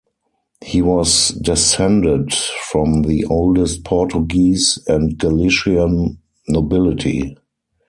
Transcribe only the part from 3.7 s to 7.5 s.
Portuguese and Galician nobility.